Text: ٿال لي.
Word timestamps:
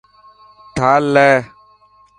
ٿال 0.75 1.03
لي. 1.13 1.29